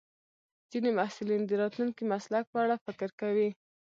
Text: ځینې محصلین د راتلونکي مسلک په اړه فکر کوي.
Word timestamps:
ځینې 0.71 0.89
محصلین 0.97 1.41
د 1.45 1.51
راتلونکي 1.61 2.03
مسلک 2.13 2.45
په 2.51 2.57
اړه 2.63 2.75
فکر 2.85 3.09
کوي. 3.21 3.49